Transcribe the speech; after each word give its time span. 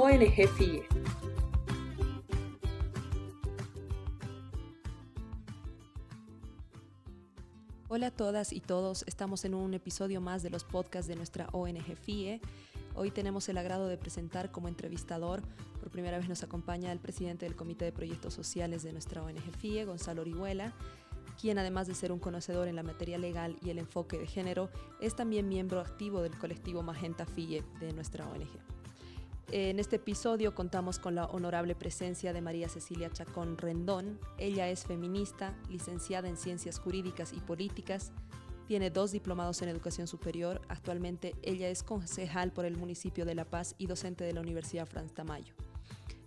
ONG 0.00 0.46
FIE. 0.56 0.84
Hola 7.88 8.06
a 8.06 8.10
todas 8.12 8.52
y 8.52 8.60
todos, 8.60 9.02
estamos 9.08 9.44
en 9.44 9.54
un 9.56 9.74
episodio 9.74 10.20
más 10.20 10.44
de 10.44 10.50
los 10.50 10.62
podcasts 10.62 11.08
de 11.08 11.16
nuestra 11.16 11.48
ONG 11.50 11.96
FIE. 11.96 12.40
Hoy 12.94 13.10
tenemos 13.10 13.48
el 13.48 13.58
agrado 13.58 13.88
de 13.88 13.98
presentar 13.98 14.52
como 14.52 14.68
entrevistador, 14.68 15.42
por 15.80 15.90
primera 15.90 16.16
vez 16.16 16.28
nos 16.28 16.44
acompaña 16.44 16.92
el 16.92 17.00
presidente 17.00 17.44
del 17.46 17.56
Comité 17.56 17.84
de 17.86 17.92
Proyectos 17.92 18.34
Sociales 18.34 18.84
de 18.84 18.92
nuestra 18.92 19.24
ONG 19.24 19.50
FIE, 19.58 19.84
Gonzalo 19.84 20.22
Orihuela, 20.22 20.74
quien 21.40 21.58
además 21.58 21.88
de 21.88 21.96
ser 21.96 22.12
un 22.12 22.20
conocedor 22.20 22.68
en 22.68 22.76
la 22.76 22.84
materia 22.84 23.18
legal 23.18 23.56
y 23.62 23.70
el 23.70 23.80
enfoque 23.80 24.16
de 24.16 24.28
género, 24.28 24.70
es 25.00 25.16
también 25.16 25.48
miembro 25.48 25.80
activo 25.80 26.22
del 26.22 26.38
colectivo 26.38 26.84
Magenta 26.84 27.26
FIE 27.26 27.64
de 27.80 27.92
nuestra 27.92 28.28
ONG. 28.28 28.77
En 29.50 29.78
este 29.78 29.96
episodio 29.96 30.54
contamos 30.54 30.98
con 30.98 31.14
la 31.14 31.24
honorable 31.24 31.74
presencia 31.74 32.34
de 32.34 32.42
María 32.42 32.68
Cecilia 32.68 33.10
Chacón 33.10 33.56
Rendón. 33.56 34.20
Ella 34.36 34.68
es 34.68 34.84
feminista, 34.84 35.56
licenciada 35.70 36.28
en 36.28 36.36
Ciencias 36.36 36.78
Jurídicas 36.78 37.32
y 37.32 37.40
Políticas, 37.40 38.12
tiene 38.66 38.90
dos 38.90 39.12
diplomados 39.12 39.62
en 39.62 39.70
educación 39.70 40.06
superior. 40.06 40.60
Actualmente 40.68 41.34
ella 41.42 41.70
es 41.70 41.82
concejal 41.82 42.52
por 42.52 42.66
el 42.66 42.76
municipio 42.76 43.24
de 43.24 43.34
La 43.34 43.46
Paz 43.46 43.74
y 43.78 43.86
docente 43.86 44.24
de 44.24 44.34
la 44.34 44.42
Universidad 44.42 44.86
Franz 44.86 45.14
Tamayo. 45.14 45.54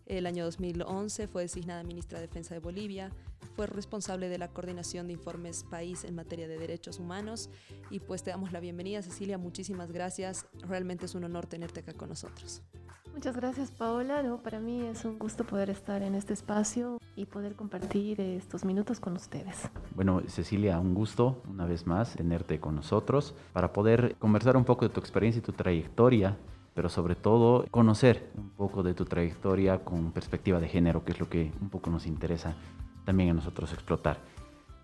El 0.08 0.26
año 0.26 0.44
2011 0.44 1.28
fue 1.28 1.44
designada 1.44 1.84
ministra 1.84 2.20
de 2.20 2.26
Defensa 2.26 2.56
de 2.56 2.60
Bolivia, 2.60 3.12
fue 3.56 3.68
responsable 3.68 4.30
de 4.30 4.40
la 4.40 4.48
coordinación 4.48 5.06
de 5.06 5.14
informes 5.14 5.64
país 5.70 6.04
en 6.04 6.16
materia 6.16 6.48
de 6.48 6.58
derechos 6.58 6.98
humanos 6.98 7.52
y 7.92 8.00
pues 8.00 8.24
te 8.24 8.32
damos 8.32 8.52
la 8.52 8.60
bienvenida 8.60 9.04
Cecilia, 9.04 9.38
muchísimas 9.38 9.92
gracias, 9.92 10.48
realmente 10.68 11.06
es 11.06 11.14
un 11.14 11.24
honor 11.24 11.46
tenerte 11.46 11.82
acá 11.82 11.94
con 11.94 12.10
nosotros. 12.10 12.64
Muchas 13.14 13.36
gracias 13.36 13.72
Paola, 13.72 14.24
no, 14.24 14.38
para 14.38 14.60
mí 14.60 14.82
es 14.82 15.06
un 15.06 15.20
gusto 15.20 15.44
poder 15.44 15.70
estar 15.70 16.02
en 16.02 16.16
este 16.16 16.34
espacio 16.34 16.98
y 17.16 17.26
poder 17.26 17.56
compartir 17.56 18.20
estos 18.22 18.66
minutos 18.66 19.00
con 19.00 19.14
ustedes. 19.14 19.70
Bueno, 19.96 20.22
Cecilia, 20.28 20.80
un 20.80 20.94
gusto 20.96 21.42
una 21.48 21.66
vez 21.66 21.86
más 21.86 22.16
tenerte 22.16 22.60
con 22.60 22.76
nosotros 22.76 23.36
para 23.54 23.74
poder 23.74 24.16
conversar 24.18 24.56
un 24.58 24.64
poco 24.64 24.88
de 24.88 24.94
tu 24.94 25.00
experiencia 25.00 25.40
y 25.40 25.44
tu 25.44 25.52
trayectoria, 25.52 26.38
pero 26.74 26.90
sobre 26.90 27.16
todo 27.16 27.66
conocer 27.70 28.32
un 28.38 28.50
poco 28.50 28.82
de 28.82 28.94
tu 28.94 29.06
trayectoria 29.06 29.84
con 29.84 30.12
perspectiva 30.12 30.60
de 30.60 30.70
género, 30.70 31.04
que 31.04 31.12
es 31.12 31.20
lo 31.20 31.30
que 31.30 31.52
un 31.62 31.70
poco 31.70 31.90
nos 31.90 32.08
interesa 32.08 32.56
también 33.06 33.30
a 33.30 33.34
nosotros 33.34 33.74
explotar. 33.74 34.20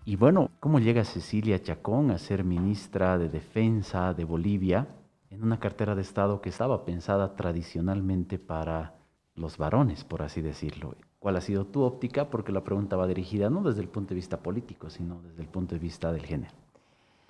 Y 0.04 0.16
bueno, 0.16 0.50
¿cómo 0.60 0.78
llega 0.78 1.04
Cecilia 1.04 1.62
Chacón 1.62 2.10
a 2.10 2.18
ser 2.18 2.44
ministra 2.44 3.18
de 3.18 3.28
Defensa 3.28 4.14
de 4.14 4.24
Bolivia? 4.24 4.86
En 5.30 5.42
una 5.42 5.60
cartera 5.60 5.94
de 5.94 6.02
Estado 6.02 6.40
que 6.40 6.48
estaba 6.48 6.84
pensada 6.84 7.36
tradicionalmente 7.36 8.38
para 8.38 8.94
los 9.34 9.58
varones, 9.58 10.04
por 10.04 10.22
así 10.22 10.40
decirlo. 10.40 10.96
¿Cuál 11.18 11.36
ha 11.36 11.40
sido 11.40 11.66
tu 11.66 11.82
óptica? 11.82 12.30
Porque 12.30 12.52
la 12.52 12.64
pregunta 12.64 12.96
va 12.96 13.06
dirigida 13.06 13.50
no 13.50 13.62
desde 13.62 13.80
el 13.80 13.88
punto 13.88 14.10
de 14.10 14.16
vista 14.16 14.40
político, 14.42 14.88
sino 14.90 15.20
desde 15.22 15.42
el 15.42 15.48
punto 15.48 15.74
de 15.74 15.80
vista 15.80 16.12
del 16.12 16.24
género. 16.24 16.54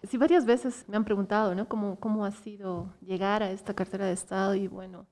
Sí, 0.05 0.17
varias 0.17 0.47
veces 0.47 0.85
me 0.89 0.97
han 0.97 1.05
preguntado, 1.05 1.55
¿no? 1.55 1.69
¿Cómo, 1.69 1.99
cómo 1.99 2.25
ha 2.25 2.31
sido 2.31 2.93
llegar 3.01 3.43
a 3.43 3.51
esta 3.51 3.75
cartera 3.75 4.07
de 4.07 4.13
Estado? 4.13 4.55
Y 4.55 4.69
bueno, 4.69 5.07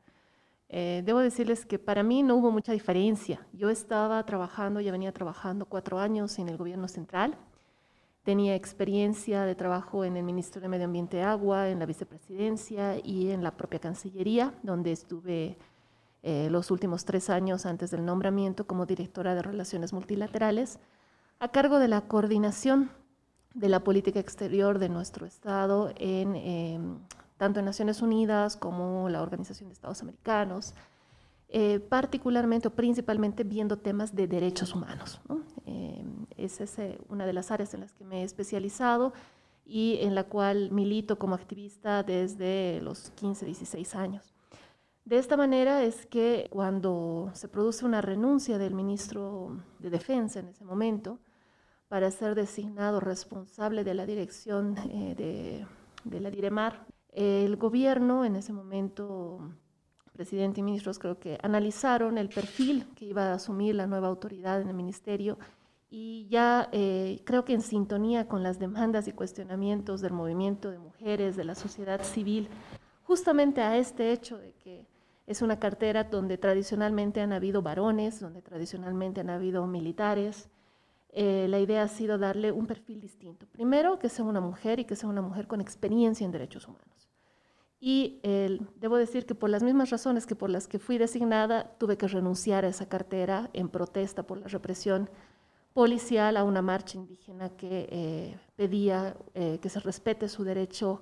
eh, 0.69 1.03
debo 1.05 1.21
decirles 1.21 1.67
que 1.67 1.79
para 1.79 2.03
mí 2.03 2.23
no 2.23 2.37
hubo 2.37 2.51
mucha 2.51 2.73
diferencia. 2.73 3.47
Yo 3.53 3.69
estaba 3.71 4.25
trabajando, 4.25 4.81
ya 4.81 4.93
venía 4.93 5.13
trabajando 5.13 5.67
cuatro 5.67 5.99
años 5.99 6.39
en 6.39 6.49
el 6.49 6.57
gobierno 6.57 6.87
central, 6.87 7.37
Tenía 8.27 8.57
experiencia 8.57 9.45
de 9.45 9.55
trabajo 9.55 10.05
en 10.05 10.17
el 10.17 10.25
Ministerio 10.25 10.63
de 10.63 10.69
Medio 10.71 10.87
Ambiente 10.87 11.19
y 11.19 11.21
Agua, 11.21 11.69
en 11.69 11.79
la 11.79 11.87
vicepresidencia 11.87 12.97
y 13.05 13.31
en 13.31 13.45
la 13.45 13.53
propia 13.53 13.79
Cancillería, 13.79 14.53
donde 14.65 14.91
estuve 14.91 15.57
eh, 16.25 16.49
los 16.51 16.73
últimos 16.73 17.05
tres 17.05 17.31
años 17.31 17.67
antes 17.67 17.93
del 17.93 18.05
nombramiento 18.05 18.67
como 18.67 18.85
directora 18.85 19.37
de 19.37 19.43
Relaciones 19.43 19.93
Multilaterales, 19.93 20.81
a 21.39 21.53
cargo 21.53 21.79
de 21.79 21.87
la 21.87 22.09
coordinación 22.09 22.91
de 23.55 23.69
la 23.69 23.85
política 23.85 24.19
exterior 24.19 24.81
de 24.81 24.89
nuestro 24.89 25.25
Estado, 25.25 25.93
en, 25.95 26.35
em, 26.35 26.99
tanto 27.37 27.61
en 27.61 27.65
Naciones 27.67 28.03
Unidas 28.03 28.57
como 28.57 29.09
la 29.09 29.23
Organización 29.23 29.69
de 29.69 29.75
Estados 29.75 30.03
Americanos, 30.03 30.75
eh, 31.49 31.79
particularmente 31.79 32.67
o 32.67 32.75
principalmente 32.75 33.45
viendo 33.45 33.79
temas 33.79 34.15
de 34.15 34.27
derechos 34.27 34.75
humanos. 34.75 35.21
Eh, 35.65 36.05
esa 36.37 36.65
es 36.65 36.79
eh, 36.81 36.99
una 37.09 37.25
de 37.25 37.33
las 37.33 37.53
áreas 37.53 37.73
en 37.73 37.81
las 37.81 37.93
que 37.93 38.05
me 38.05 38.23
he 38.23 38.25
especializado 38.25 39.13
y 39.65 39.99
en 40.01 40.17
la 40.17 40.25
cual 40.25 40.73
milito 40.73 41.21
como 41.21 41.37
activista 41.37 42.03
desde 42.03 42.81
los 42.83 43.11
15, 43.11 43.47
16 43.47 43.95
años. 43.95 44.35
De 45.05 45.19
esta 45.19 45.37
manera 45.37 45.85
es 45.85 46.07
que 46.07 46.49
cuando 46.51 47.31
se 47.33 47.47
produce 47.47 47.85
una 47.85 48.01
renuncia 48.01 48.59
del 48.59 48.75
ministro 48.75 49.57
de 49.79 49.91
Defensa 49.91 50.41
en 50.41 50.49
ese 50.49 50.65
momento 50.65 51.21
para 51.87 52.11
ser 52.11 52.35
designado 52.35 52.99
responsable 52.99 53.85
de 53.85 53.95
la 53.95 54.05
dirección 54.05 54.75
de, 54.75 55.65
de 56.03 56.21
la 56.21 56.31
Diremar, 56.33 56.85
el 57.13 57.57
gobierno 57.57 58.25
en 58.25 58.35
ese 58.35 58.53
momento 58.53 59.41
presidente 60.17 60.61
y 60.61 60.63
ministros 60.63 60.99
creo 60.99 61.19
que 61.19 61.39
analizaron 61.43 62.19
el 62.19 62.29
perfil 62.29 62.87
que 62.95 63.05
iba 63.05 63.31
a 63.31 63.35
asumir 63.35 63.75
la 63.75 63.87
nueva 63.87 64.09
autoridad 64.09 64.61
en 64.61 64.69
el 64.69 64.75
ministerio 64.75 65.39
y 65.89 66.27
ya 66.29 66.69
eh, 66.73 67.21
creo 67.25 67.45
que 67.45 67.53
en 67.53 67.63
sintonía 67.63 68.27
con 68.27 68.43
las 68.43 68.59
demandas 68.59 69.07
y 69.09 69.13
cuestionamientos 69.13 70.01
del 70.01 70.13
movimiento 70.13 70.71
de 70.71 70.79
mujeres, 70.79 71.37
de 71.37 71.45
la 71.45 71.55
sociedad 71.55 72.03
civil, 72.03 72.49
justamente 73.05 73.61
a 73.63 73.77
este 73.77 74.13
hecho 74.13 74.39
de 74.39 74.53
que 74.55 74.87
es 75.27 75.43
una 75.43 75.59
cartera 75.59 76.05
donde 76.05 76.39
tradicionalmente 76.39 77.21
han 77.21 77.33
habido 77.33 77.63
varones, 77.63 78.21
donde 78.21 78.43
tradicionalmente 78.43 79.21
han 79.21 79.31
habido 79.31 79.67
militares. 79.67 80.49
Eh, 81.11 81.47
la 81.49 81.59
idea 81.59 81.83
ha 81.83 81.89
sido 81.89 82.19
darle 82.19 82.53
un 82.53 82.67
perfil 82.67 83.01
distinto. 83.01 83.47
Primero, 83.47 83.99
que 83.99 84.09
sea 84.09 84.25
una 84.25 84.41
mujer 84.41 84.79
y 84.79 84.85
que 84.85 84.97
sea 84.97 85.09
una 85.09 85.23
mujer 85.23 85.47
con 85.47 85.61
experiencia 85.61 86.25
en 86.25 86.31
derechos 86.31 86.69
humanos. 86.69 87.06
Y 87.89 88.19
debo 88.81 88.97
decir 88.97 89.27
que 89.27 89.37
por 89.37 89.49
las 89.49 89.63
mismas 89.63 89.91
razones 89.91 90.27
que 90.27 90.35
por 90.35 90.51
las 90.51 90.67
que 90.67 90.81
fui 90.81 90.99
designada, 90.99 91.71
tuve 91.79 91.97
que 91.97 92.09
renunciar 92.09 92.65
a 92.65 92.69
esa 92.69 92.89
cartera 92.89 93.49
en 93.53 93.69
protesta 93.69 94.25
por 94.25 94.39
la 94.39 94.49
represión 94.49 95.09
policial 95.73 96.37
a 96.37 96.43
una 96.43 96.63
marcha 96.63 96.99
indígena 96.99 97.51
que 97.51 97.87
eh, 97.93 98.39
pedía 98.57 99.17
eh, 99.35 99.61
que 99.63 99.69
se 99.69 99.79
respete 99.79 100.29
su 100.29 100.43
derecho 100.43 101.01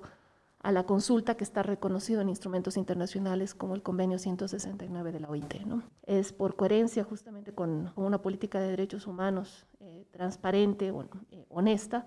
a 0.59 0.71
la 0.71 0.83
consulta 0.83 1.35
que 1.35 1.43
está 1.43 1.63
reconocido 1.63 2.21
en 2.21 2.29
instrumentos 2.29 2.77
internacionales 2.77 3.55
como 3.55 3.73
el 3.73 3.81
convenio 3.81 4.19
169 4.19 5.11
de 5.11 5.19
la 5.19 5.27
OIT. 5.27 5.61
¿no? 5.65 5.81
Es 6.03 6.33
por 6.33 6.55
coherencia 6.55 7.03
justamente 7.03 7.51
con, 7.51 7.93
una 7.95 8.21
política 8.21 8.59
de 8.59 8.69
derechos 8.69 9.07
humanos 9.07 9.65
eh, 9.79 10.05
transparente, 10.11 10.93
honesta, 11.49 12.05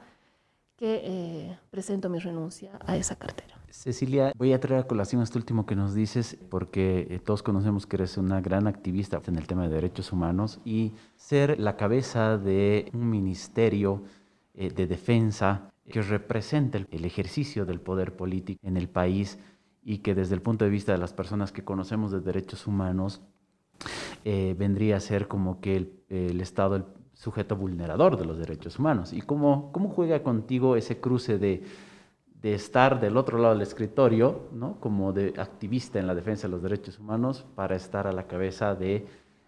que 0.76 1.58
presento 1.68 2.08
mi 2.08 2.20
renuncia 2.20 2.78
a 2.86 2.96
esa 2.96 3.16
cartera. 3.16 3.57
Cecilia, 3.70 4.32
voy 4.36 4.52
a 4.52 4.60
traer 4.60 4.82
a 4.82 4.86
colación 4.86 5.22
este 5.22 5.38
último 5.38 5.66
que 5.66 5.76
nos 5.76 5.94
dices, 5.94 6.38
porque 6.48 7.06
eh, 7.10 7.18
todos 7.18 7.42
conocemos 7.42 7.86
que 7.86 7.96
eres 7.96 8.16
una 8.16 8.40
gran 8.40 8.66
activista 8.66 9.20
en 9.26 9.36
el 9.36 9.46
tema 9.46 9.68
de 9.68 9.74
derechos 9.74 10.12
humanos 10.12 10.60
y 10.64 10.92
ser 11.16 11.58
la 11.60 11.76
cabeza 11.76 12.38
de 12.38 12.90
un 12.94 13.10
ministerio 13.10 14.02
eh, 14.54 14.70
de 14.70 14.86
defensa 14.86 15.70
que 15.88 16.02
represente 16.02 16.86
el, 16.90 17.04
ejercicio 17.04 17.64
del 17.64 17.80
poder 17.80 18.16
político 18.16 18.60
en 18.66 18.76
el 18.76 18.88
país 18.88 19.38
y 19.82 19.98
que 19.98 20.14
desde 20.14 20.34
el 20.34 20.42
punto 20.42 20.64
de 20.64 20.70
vista 20.70 20.92
de 20.92 20.98
las 20.98 21.12
personas 21.12 21.52
que 21.52 21.64
conocemos 21.64 22.10
de 22.10 22.20
derechos 22.20 22.66
humanos 22.66 23.22
eh, 24.24 24.54
vendría 24.58 24.96
a 24.96 25.00
ser 25.00 25.28
como 25.28 25.60
que 25.60 25.76
el, 25.76 25.92
el 26.08 26.40
Estado 26.40 26.76
el 26.76 26.84
sujeto 27.14 27.56
vulnerador 27.56 28.16
de 28.16 28.24
los 28.24 28.38
derechos 28.38 28.78
humanos. 28.78 29.12
¿Y 29.12 29.22
cómo, 29.22 29.72
cómo 29.72 29.88
juega 29.88 30.22
contigo 30.22 30.76
ese 30.76 31.00
cruce 31.00 31.38
de 31.38 31.64
de 32.42 32.54
estar 32.54 33.00
del 33.00 33.16
otro 33.16 33.38
lado 33.38 33.54
del 33.54 33.62
escritorio, 33.62 34.48
¿no? 34.52 34.78
como 34.80 35.12
de 35.12 35.34
activista 35.38 35.98
en 35.98 36.06
la 36.06 36.14
defensa 36.14 36.46
de 36.46 36.52
los 36.52 36.62
derechos 36.62 36.98
humanos, 36.98 37.44
para 37.54 37.74
estar 37.76 38.06
a 38.06 38.12
la 38.12 38.26
cabeza 38.26 38.74
de, 38.74 38.94
eh, 38.96 39.06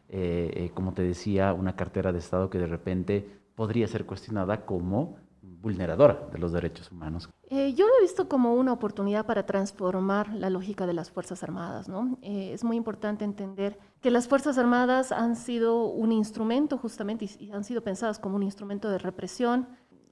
eh, 0.09 0.71
como 0.75 0.93
te 0.93 1.03
decía, 1.03 1.53
una 1.53 1.77
cartera 1.77 2.13
de 2.13 2.19
Estado 2.19 2.51
que 2.51 2.59
de 2.59 2.67
repente 2.67 3.29
podría 3.55 3.87
ser 3.87 4.07
cuestionada 4.07 4.65
como 4.65 5.17
vulneradora 5.43 6.29
de 6.33 6.39
los 6.39 6.53
derechos 6.53 6.91
humanos. 6.91 7.29
Eh, 7.49 7.75
yo 7.75 7.87
lo 7.87 7.93
he 7.99 8.03
visto 8.03 8.29
como 8.29 8.55
una 8.55 8.73
oportunidad 8.73 9.27
para 9.27 9.45
transformar 9.45 10.33
la 10.35 10.49
lógica 10.51 10.87
de 10.87 10.95
las 10.95 11.11
Fuerzas 11.11 11.43
Armadas. 11.43 11.89
¿no? 11.89 12.19
es 12.23 12.65
muy 12.65 12.77
importante 12.77 13.25
entender 13.25 13.79
que 14.01 14.11
las 14.11 14.27
Fuerzas 14.27 14.59
Armadas 14.59 15.13
han 15.13 15.37
sido 15.37 15.85
un 15.85 16.13
instrumento 16.13 16.79
justamente 16.79 17.29
y 17.39 17.51
han 17.53 17.65
sido 17.65 17.83
pensadas 17.83 18.19
como 18.19 18.37
un 18.37 18.43
instrumento 18.43 18.89
de 18.91 18.99
represión, 18.99 19.69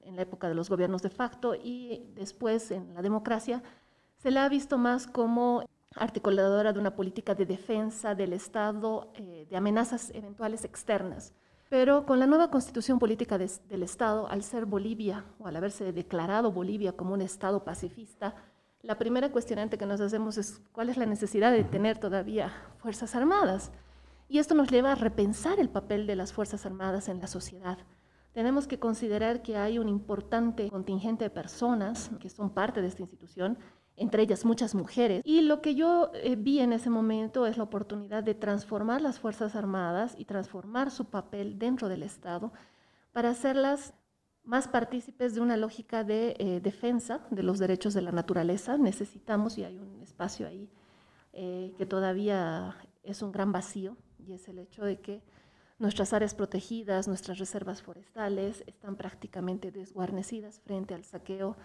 en 0.09 0.17
la 0.17 0.23
época 0.23 0.49
de 0.49 0.55
los 0.55 0.69
gobiernos 0.69 1.03
de 1.03 1.11
facto 1.11 1.55
y 1.55 2.11
después 2.15 2.71
en 2.71 2.95
la 2.95 3.03
democracia, 3.03 3.63
se 4.17 4.31
la 4.31 4.45
ha 4.45 4.49
visto 4.49 4.79
más 4.79 5.07
como 5.07 5.65
articuladora 5.95 6.73
de 6.73 6.81
una 6.81 6.95
política 6.95 7.35
de 7.35 7.47
defensa 7.47 8.15
del 8.15 8.33
Estado 8.33 9.11
eh, 9.15 9.47
de 9.49 9.57
amenazas 9.57 10.11
eventuales 10.15 10.65
externas. 10.65 11.33
Pero 11.69 12.07
con 12.07 12.19
la 12.19 12.27
nueva 12.27 12.51
constitución 12.51 12.99
política 12.99 13.37
del 13.37 13.83
Estado, 13.83 14.27
al 14.29 14.43
ser 14.43 14.65
Bolivia 14.65 15.25
o 15.39 15.47
al 15.47 15.57
haberse 15.57 15.93
declarado 15.93 16.51
Bolivia 16.51 16.93
como 16.93 17.13
un 17.13 17.21
Estado 17.21 17.63
pacifista, 17.63 18.35
la 18.81 18.97
primera 18.97 19.31
cuestionante 19.31 19.77
que 19.77 19.85
nos 19.85 20.01
hacemos 20.01 20.39
es 20.39 20.63
cuál 20.73 20.89
es 20.89 20.97
la 20.97 21.05
necesidad 21.05 21.53
de 21.53 21.65
tener 21.65 21.99
todavía 21.99 22.53
Fuerzas 22.79 23.15
Armadas. 23.15 23.71
Y 24.31 24.39
esto 24.39 24.55
nos 24.55 24.69
lleva 24.69 24.93
a 24.93 24.95
repensar 24.95 25.61
el 25.61 25.69
papel 25.69 26.07
de 26.07 26.17
las 26.17 26.33
Fuerzas 26.33 26.65
Armadas 26.65 27.09
en 27.09 27.21
la 27.21 27.27
sociedad. 27.27 27.79
Tenemos 28.39 28.69
que 28.69 28.79
considerar 28.79 29.43
que 29.43 29.57
hay 29.57 29.81
un 29.81 29.89
importante 29.89 30.71
contingente 30.71 31.25
de 31.25 31.31
personas 31.31 32.09
que 32.21 32.31
son 32.31 32.51
parte 32.51 32.81
de 32.81 32.87
esta 32.87 33.03
institución, 33.03 33.59
entre 33.97 34.23
ellas 34.23 34.45
muchas 34.45 34.77
mujeres. 34.77 35.23
Y 35.25 35.41
lo 35.41 35.61
que 35.61 35.75
yo 35.75 36.13
eh, 36.15 36.37
vi 36.37 36.61
en 36.61 36.73
ese 36.73 36.89
momento 36.89 37.47
es 37.47 37.57
la 37.57 37.65
oportunidad 37.65 38.23
de 38.23 38.37
transformar 38.37 39.01
las 39.01 39.19
Fuerzas 39.19 39.57
Armadas 39.57 40.15
y 40.17 40.25
transformar 40.25 40.93
su 40.93 41.07
papel 41.07 41.59
dentro 41.59 41.89
del 41.89 42.05
Estado 42.05 42.53
para 43.11 43.31
hacerlas 43.31 43.93
más 44.45 44.69
partícipes 44.69 45.35
de 45.35 45.41
una 45.41 45.57
lógica 45.57 46.05
de 46.05 46.37
eh, 46.39 46.61
defensa 46.63 47.27
de 47.33 47.43
los 47.43 47.59
derechos 47.59 47.93
de 47.93 48.03
la 48.03 48.13
naturaleza. 48.13 48.79
Necesitamos, 48.79 49.59
y 49.59 49.65
hay 49.65 49.79
un 49.79 50.01
espacio 50.01 50.47
ahí 50.47 50.71
eh, 51.33 51.75
que 51.77 51.87
todavía 51.87 52.77
es 53.03 53.21
un 53.21 53.33
gran 53.33 53.51
vacío, 53.51 53.97
y 54.25 54.33
es 54.33 54.47
el 54.47 54.61
hecho 54.61 54.85
de 54.85 55.01
que 55.01 55.25
nuestras 55.79 56.13
áreas 56.13 56.35
protegidas, 56.35 57.09
nuestras 57.09 57.39
reservas 57.39 57.83
forestales 57.83 58.65
están 58.67 58.97
prácticamente 58.97 59.71
desguarnecidas 59.71 60.61
frente 60.61 60.95
al 60.95 61.05
saqueo 61.05 61.57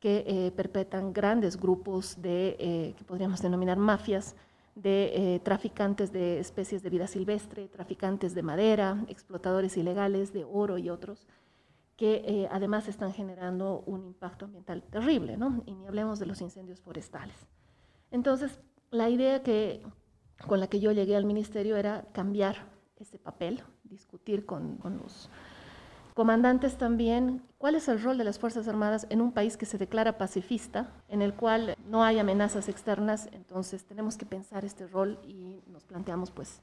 que 0.00 0.24
eh, 0.26 0.52
perpetran 0.52 1.12
grandes 1.12 1.56
grupos 1.56 2.20
de, 2.20 2.94
que 2.96 3.04
podríamos 3.04 3.40
denominar 3.40 3.78
mafias, 3.78 4.36
de 4.74 5.40
traficantes 5.42 6.12
de 6.12 6.38
especies 6.38 6.82
de 6.82 6.90
vida 6.90 7.06
silvestre, 7.06 7.66
traficantes 7.68 8.34
de 8.34 8.42
madera, 8.42 9.02
explotadores 9.08 9.74
ilegales 9.78 10.34
de 10.34 10.44
oro 10.44 10.76
y 10.76 10.90
otros 10.90 11.26
que 11.96 12.22
eh, 12.26 12.48
además 12.50 12.88
están 12.88 13.12
generando 13.12 13.82
un 13.86 14.04
impacto 14.04 14.44
ambiental 14.44 14.82
terrible, 14.82 15.36
¿no? 15.36 15.62
Y 15.66 15.74
ni 15.74 15.86
hablemos 15.86 16.18
de 16.18 16.26
los 16.26 16.40
incendios 16.42 16.80
forestales. 16.80 17.36
Entonces, 18.10 18.60
la 18.90 19.08
idea 19.08 19.42
que, 19.42 19.82
con 20.46 20.60
la 20.60 20.68
que 20.68 20.78
yo 20.78 20.92
llegué 20.92 21.16
al 21.16 21.24
ministerio 21.24 21.76
era 21.76 22.04
cambiar 22.12 22.75
ese 23.00 23.18
papel, 23.18 23.62
discutir 23.84 24.46
con, 24.46 24.76
con 24.76 24.98
los 24.98 25.30
comandantes 26.14 26.78
también 26.78 27.42
cuál 27.58 27.74
es 27.74 27.88
el 27.88 28.02
rol 28.02 28.16
de 28.16 28.24
las 28.24 28.38
Fuerzas 28.38 28.66
Armadas 28.68 29.06
en 29.10 29.20
un 29.20 29.32
país 29.32 29.58
que 29.58 29.66
se 29.66 29.76
declara 29.76 30.16
pacifista, 30.16 30.90
en 31.08 31.20
el 31.20 31.34
cual 31.34 31.76
no 31.90 32.02
hay 32.02 32.18
amenazas 32.18 32.70
externas, 32.70 33.28
entonces 33.32 33.84
tenemos 33.84 34.16
que 34.16 34.24
pensar 34.24 34.64
este 34.64 34.86
rol 34.86 35.18
y 35.22 35.60
nos 35.66 35.84
planteamos 35.84 36.30
pues 36.30 36.62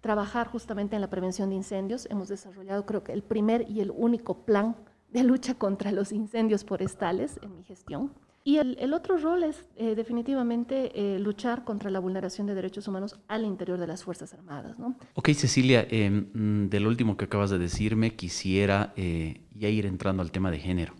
trabajar 0.00 0.48
justamente 0.48 0.94
en 0.94 1.02
la 1.02 1.10
prevención 1.10 1.50
de 1.50 1.56
incendios. 1.56 2.06
Hemos 2.10 2.28
desarrollado 2.28 2.86
creo 2.86 3.04
que 3.04 3.12
el 3.12 3.22
primer 3.22 3.68
y 3.68 3.80
el 3.80 3.90
único 3.90 4.46
plan 4.46 4.76
de 5.10 5.24
lucha 5.24 5.54
contra 5.54 5.92
los 5.92 6.12
incendios 6.12 6.64
forestales 6.64 7.38
en 7.42 7.54
mi 7.54 7.64
gestión. 7.64 8.12
Y 8.46 8.58
el, 8.58 8.94
otro 8.94 9.16
rol 9.16 9.42
es 9.42 9.64
eh, 9.74 9.96
definitivamente 9.96 10.92
eh, 10.94 11.18
luchar 11.18 11.64
contra 11.64 11.90
la 11.90 11.98
vulneración 11.98 12.46
de 12.46 12.54
derechos 12.54 12.86
humanos 12.86 13.18
al 13.26 13.44
interior 13.44 13.76
de 13.76 13.88
las 13.88 14.04
Fuerzas 14.04 14.32
Armadas. 14.34 14.78
¿no? 14.78 14.94
Ok, 15.14 15.30
Cecilia, 15.32 15.84
eh, 15.90 16.08
mm, 16.08 16.68
de 16.68 16.78
lo 16.78 16.88
último 16.88 17.16
que 17.16 17.24
acabas 17.24 17.50
de 17.50 17.58
decirme, 17.58 18.14
quisiera 18.14 18.94
ya 18.96 19.68
ir 19.68 19.84
entrando 19.84 20.22
al 20.22 20.30
tema 20.30 20.52
de 20.52 20.60
género. 20.60 20.94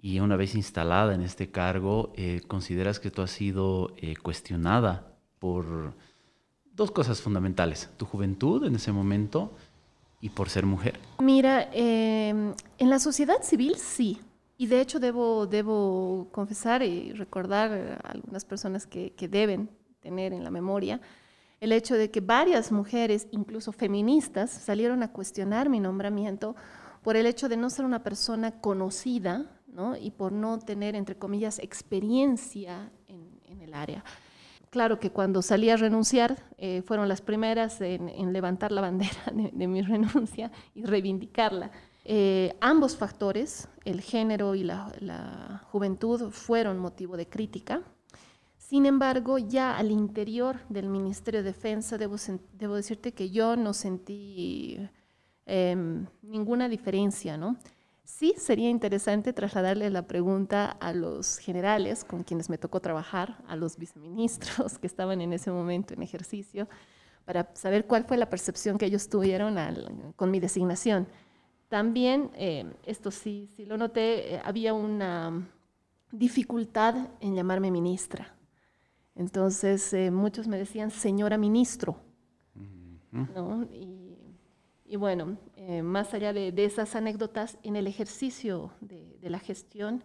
Y 0.00 0.20
una 0.20 0.36
vez 0.36 0.54
instalada 0.54 1.12
en 1.12 1.22
este 1.22 1.50
cargo, 1.50 2.12
¿consideras 2.46 3.00
que 3.00 3.10
tú 3.10 3.22
has 3.22 3.32
sido 3.32 3.92
cuestionada 4.22 5.12
por 5.40 5.92
dos 6.72 6.92
cosas 6.92 7.20
fundamentales, 7.20 7.90
tu 7.96 8.06
juventud 8.06 8.64
en 8.64 8.76
ese 8.76 8.92
momento 8.92 9.50
y 10.20 10.30
por 10.30 10.50
ser 10.50 10.66
mujer. 10.66 10.98
Mira, 11.18 11.68
em, 11.72 12.54
en 12.78 12.90
la 12.90 12.98
sociedad 12.98 13.42
civil 13.42 13.76
sí, 13.76 14.20
y 14.56 14.66
de 14.66 14.80
hecho 14.80 15.00
debo, 15.00 15.46
debo 15.46 16.28
confesar 16.32 16.82
y 16.82 17.12
recordar 17.12 18.00
a 18.02 18.08
algunas 18.10 18.44
personas 18.44 18.86
que, 18.86 19.12
que 19.12 19.28
deben 19.28 19.70
tener 20.00 20.32
en 20.32 20.44
la 20.44 20.50
memoria 20.50 21.00
el 21.60 21.72
hecho 21.72 21.94
de 21.94 22.10
que 22.10 22.20
varias 22.20 22.70
mujeres, 22.70 23.28
incluso 23.30 23.72
feministas, 23.72 24.50
salieron 24.50 25.02
a 25.02 25.12
cuestionar 25.12 25.70
mi 25.70 25.80
nombramiento 25.80 26.54
por 27.02 27.16
el 27.16 27.26
hecho 27.26 27.48
de 27.48 27.56
no 27.56 27.70
ser 27.70 27.86
una 27.86 28.02
persona 28.02 28.60
conocida 28.60 29.50
¿no? 29.66 29.96
y 29.96 30.10
por 30.10 30.32
no 30.32 30.58
tener, 30.58 30.94
entre 30.94 31.16
comillas, 31.16 31.58
experiencia 31.58 32.90
en, 33.08 33.40
en 33.46 33.62
el 33.62 33.72
área 33.72 34.04
claro 34.76 35.00
que 35.00 35.10
cuando 35.10 35.40
salí 35.40 35.70
a 35.70 35.76
renunciar 35.78 36.36
eh, 36.58 36.82
fueron 36.82 37.08
las 37.08 37.22
primeras 37.22 37.80
en, 37.80 38.32
levantar 38.34 38.72
la 38.72 38.82
bandera 38.82 39.32
de, 39.32 39.66
mi 39.66 39.80
renuncia 39.80 40.50
y 40.74 40.84
reivindicarla. 40.84 41.70
Eh, 42.08 42.54
ambos 42.60 42.96
factores, 42.96 43.68
el 43.84 44.00
género 44.00 44.54
y 44.54 44.62
la, 44.62 45.60
juventud, 45.72 46.30
fueron 46.30 46.78
motivo 46.78 47.16
de 47.16 47.26
crítica. 47.26 47.82
Sin 48.56 48.86
embargo, 48.86 49.38
ya 49.38 49.76
al 49.76 49.90
interior 49.90 50.60
del 50.68 50.88
Ministerio 50.88 51.42
de 51.42 51.50
Defensa, 51.50 51.98
debo, 51.98 52.14
debo 52.52 52.76
decirte 52.76 53.10
que 53.10 53.30
yo 53.30 53.56
no 53.56 53.72
sentí 53.72 54.78
em, 55.46 56.06
ninguna 56.22 56.68
diferencia, 56.68 57.36
¿no? 57.36 57.56
Sí, 58.04 58.34
sería 58.36 58.70
interesante 58.70 59.32
trasladarle 59.32 59.90
la 59.90 60.06
pregunta 60.06 60.70
a 60.70 60.92
los 60.92 61.38
generales 61.38 62.04
con 62.04 62.22
quienes 62.22 62.48
me 62.48 62.56
tocó 62.56 62.78
trabajar, 62.78 63.42
a 63.48 63.56
los 63.56 63.78
viceministros 63.78 64.78
que 64.78 64.86
estaban 64.86 65.20
en 65.20 65.32
ese 65.32 65.50
momento 65.50 65.92
en 65.92 66.04
ejercicio, 66.04 66.68
para 67.24 67.50
saber 67.54 67.88
cuál 67.88 68.04
fue 68.04 68.16
la 68.16 68.30
percepción 68.30 68.78
que 68.78 68.86
ellos 68.86 69.08
tuvieron 69.08 69.56
con 70.14 70.30
mi 70.30 70.38
designación. 70.38 71.08
También, 71.68 72.30
eh, 72.34 72.64
esto 72.84 73.10
sí, 73.10 73.48
sí 73.56 73.64
lo 73.64 73.76
noté, 73.76 74.34
eh, 74.34 74.40
había 74.44 74.72
una 74.74 75.48
dificultad 76.12 77.08
en 77.20 77.34
llamarme 77.34 77.70
ministra. 77.70 78.34
Entonces, 79.14 79.92
eh, 79.92 80.10
muchos 80.10 80.46
me 80.46 80.58
decían 80.58 80.90
señora 80.90 81.38
ministro. 81.38 81.96
¿no? 83.34 83.66
Y 84.88 84.96
bueno, 84.96 85.36
eh, 85.56 85.82
más 85.82 86.14
allá 86.14 86.32
de, 86.32 86.52
esas 86.64 86.94
anécdotas, 86.94 87.58
en 87.62 87.76
el 87.76 87.86
ejercicio 87.86 88.70
de, 88.80 89.18
la 89.22 89.40
gestión 89.40 90.04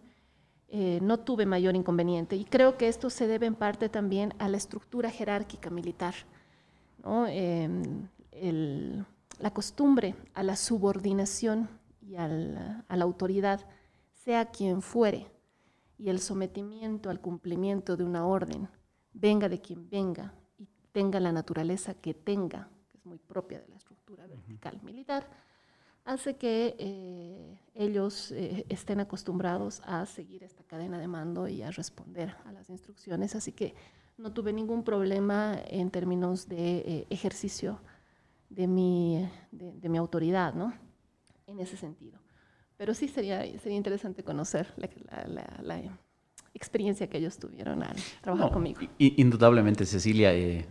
eh, 0.68 0.98
no 1.00 1.20
tuve 1.20 1.46
mayor 1.46 1.76
inconveniente. 1.76 2.34
Y 2.34 2.44
creo 2.44 2.76
que 2.76 2.88
esto 2.88 3.08
se 3.08 3.28
debe 3.28 3.46
en 3.46 3.54
parte 3.54 3.88
también 3.88 4.34
a 4.38 4.48
la 4.48 4.56
estructura 4.56 5.10
jerárquica 5.10 5.70
militar. 5.70 6.14
Em, 7.28 8.08
la 9.42 9.52
costumbre 9.52 10.14
a 10.34 10.44
la 10.44 10.54
subordinación 10.54 11.68
y 12.00 12.14
a 12.14 12.28
la 12.28 13.04
autoridad, 13.04 13.66
sea 14.12 14.46
quien 14.46 14.82
fuere, 14.82 15.26
y 15.98 16.08
el 16.10 16.20
sometimiento 16.20 17.10
al 17.10 17.20
cumplimiento 17.20 17.96
de 17.96 18.04
una 18.04 18.24
orden, 18.24 18.68
venga 19.12 19.48
de 19.48 19.60
quien 19.60 19.90
venga 19.90 20.32
y 20.58 20.68
tenga 20.92 21.18
la 21.18 21.32
naturaleza 21.32 21.94
que 21.94 22.14
tenga, 22.14 22.68
que 22.88 22.98
es 22.98 23.04
muy 23.04 23.18
propia 23.18 23.60
de 23.60 23.68
la 23.68 23.76
estructura 23.76 24.26
vertical 24.28 24.80
militar, 24.82 25.28
hace 26.04 26.36
que 26.36 26.76
eh, 26.78 27.60
ellos 27.74 28.30
eh, 28.30 28.64
estén 28.68 29.00
acostumbrados 29.00 29.82
a 29.84 30.06
seguir 30.06 30.44
esta 30.44 30.62
cadena 30.62 30.98
de 30.98 31.08
mando 31.08 31.48
y 31.48 31.62
a 31.62 31.70
responder 31.72 32.34
a 32.44 32.52
las 32.52 32.70
instrucciones. 32.70 33.34
Así 33.34 33.52
que 33.52 33.74
no 34.18 34.32
tuve 34.32 34.52
ningún 34.52 34.84
problema 34.84 35.56
en 35.66 35.90
términos 35.90 36.48
de 36.48 36.78
eh, 36.78 37.06
ejercicio 37.10 37.80
de 38.54 38.66
mi, 38.66 39.28
de, 39.50 39.88
mi 39.88 39.98
autoridad, 39.98 40.54
¿no? 40.54 40.72
En 41.46 41.60
ese 41.60 41.76
sentido. 41.76 42.18
Pero 42.76 42.94
sí 42.94 43.08
sería, 43.08 43.40
sería 43.58 43.76
interesante 43.76 44.22
conocer 44.22 44.72
la, 44.76 45.82
experiencia 46.54 47.08
que 47.08 47.18
ellos 47.18 47.38
tuvieron 47.38 47.82
al 47.82 47.96
trabajar 48.20 48.52
conmigo. 48.52 48.80
Indudablemente, 48.98 49.86
Cecilia, 49.86 50.34
eh, 50.34 50.66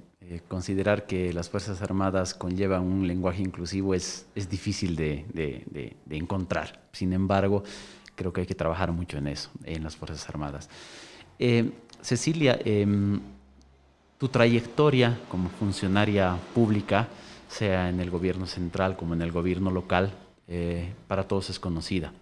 considerar 0.47 1.05
que 1.05 1.33
las 1.33 1.50
Fuerzas 1.50 1.81
Armadas 1.81 2.33
conllevan 2.33 2.83
un 2.83 3.07
lenguaje 3.07 3.41
inclusivo 3.41 3.93
es, 3.93 4.27
es 4.35 4.50
difícil 4.50 4.95
de, 4.95 5.25
de, 5.33 6.17
encontrar. 6.17 6.88
Sin 6.91 7.11
embargo, 7.13 7.63
creo 8.15 8.31
que 8.31 8.41
hay 8.41 8.47
que 8.47 8.55
trabajar 8.55 8.91
mucho 8.91 9.17
en 9.17 9.27
eso, 9.27 9.50
en 9.63 9.83
las 9.83 9.95
Fuerzas 9.95 10.29
Armadas. 10.29 10.69
Eh, 11.39 11.71
Cecilia, 12.01 12.59
em, 12.63 13.19
tu 14.17 14.27
trayectoria 14.27 15.19
como 15.27 15.50
funcionaria 15.50 16.38
pública, 16.53 17.07
sea 17.51 17.89
en 17.89 18.00
el 18.00 18.10
gobierno 18.10 18.46
central 18.46 18.96
como 18.96 19.13
en 19.13 19.22
el 19.22 19.31
gobierno 19.31 19.70
local, 19.72 20.12
eh, 20.48 20.93
para 21.08 21.27
todos 21.27 21.50
es 21.50 21.60
conocida. 21.60 22.13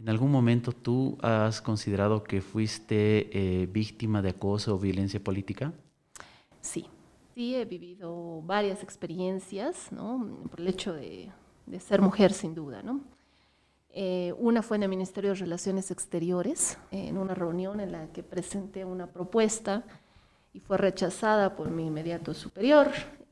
¿En 0.00 0.08
algún 0.08 0.30
momento 0.30 0.72
tú 0.72 1.16
has 1.22 1.62
considerado 1.62 2.24
que 2.24 2.40
fuiste 2.40 3.66
víctima 3.72 4.20
de 4.20 4.30
acoso 4.30 4.74
o 4.74 4.78
violencia 4.78 5.20
política? 5.20 5.72
Sí, 6.60 6.86
sí 7.34 7.54
he 7.54 7.64
vivido 7.64 8.42
varias 8.42 8.82
experiencias, 8.82 9.90
por 10.50 10.58
el 10.58 10.68
hecho 10.68 10.92
de, 10.94 11.30
ser 11.78 12.00
mujer 12.00 12.32
sin 12.32 12.54
duda. 12.54 12.82
¿no? 12.82 13.00
Eh, 13.90 14.34
una 14.38 14.62
fue 14.62 14.78
en 14.78 14.84
el 14.84 14.88
Ministerio 14.88 15.30
de 15.30 15.36
Relaciones 15.36 15.90
Exteriores, 15.90 16.78
en 16.90 17.18
una 17.18 17.34
reunión 17.34 17.80
en 17.80 17.92
la 17.92 18.08
que 18.08 18.22
presenté 18.22 18.84
una 18.84 19.06
propuesta 19.06 19.84
y 20.52 20.60
fue 20.60 20.78
rechazada 20.78 21.56
por 21.56 21.70
mi 21.70 21.86
inmediato 21.86 22.34
superior 22.34 22.88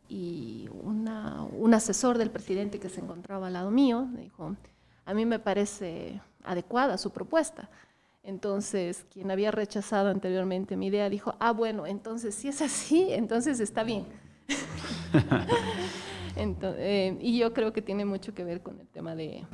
y 0.08 0.68
un 0.70 1.74
asesor 1.74 2.18
del 2.18 2.30
presidente 2.30 2.78
que 2.78 2.88
se 2.88 3.00
encontraba 3.00 3.46
al 3.46 3.54
lado 3.54 3.70
mío 3.70 4.06
me 4.06 4.22
dijo, 4.22 4.56
a 5.04 5.14
mí 5.14 5.26
me 5.26 5.38
parece 5.38 6.20
adecuada 6.44 6.98
su 6.98 7.10
propuesta. 7.10 7.70
Entonces, 8.22 9.04
quien 9.12 9.30
había 9.30 9.50
rechazado 9.50 10.08
anteriormente 10.08 10.76
mi 10.76 10.86
idea 10.86 11.10
dijo, 11.10 11.34
ah, 11.40 11.52
bueno, 11.52 11.86
entonces 11.86 12.34
si 12.34 12.48
es 12.48 12.62
así, 12.62 13.12
entonces 13.12 13.60
está 13.60 13.84
bien. 13.84 14.06
Eh, 16.36 17.16
y 17.20 17.38
yo 17.38 17.52
creo 17.54 17.72
que 17.72 17.80
tiene 17.80 18.04
mucho 18.04 18.34
que 18.34 18.42
ver 18.42 18.60
con 18.60 18.80
el 18.80 18.88
tema 18.88 19.14
de, 19.14 19.46